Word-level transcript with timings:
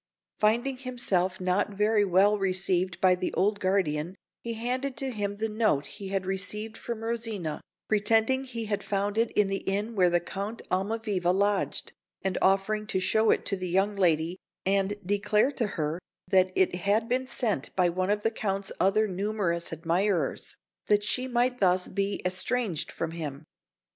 Finding 0.39 0.77
himself 0.77 1.39
not 1.39 1.69
very 1.75 2.03
well 2.03 2.39
received 2.39 2.99
by 3.01 3.13
the 3.13 3.31
old 3.35 3.59
guardian, 3.59 4.15
he 4.41 4.55
handed 4.55 4.97
to 4.97 5.11
him 5.11 5.35
the 5.37 5.47
note 5.47 5.85
he 5.85 6.07
had 6.07 6.25
received 6.25 6.75
from 6.75 7.03
Rosina, 7.03 7.61
pretending 7.87 8.45
he 8.45 8.65
had 8.65 8.81
found 8.81 9.15
it 9.15 9.29
in 9.33 9.47
the 9.47 9.57
inn 9.59 9.93
where 9.95 10.19
Count 10.19 10.63
Almaviva 10.71 11.31
lodged, 11.31 11.91
and 12.23 12.35
offering 12.41 12.87
to 12.87 12.99
show 12.99 13.29
it 13.29 13.45
to 13.45 13.55
the 13.55 13.69
young 13.69 13.95
lady 13.95 14.39
and 14.65 14.95
declare 15.05 15.51
to 15.51 15.67
her 15.77 15.99
that 16.27 16.51
it 16.55 16.73
had 16.77 17.07
been 17.07 17.27
sent 17.27 17.69
by 17.75 17.87
one 17.87 18.09
of 18.09 18.21
the 18.21 18.31
Count's 18.31 18.71
other 18.79 19.07
numerous 19.07 19.71
admirers, 19.71 20.57
that 20.87 21.03
she 21.03 21.27
might 21.27 21.59
thus 21.59 21.87
become 21.87 22.21
estranged 22.25 22.91
from 22.91 23.11
him. 23.11 23.43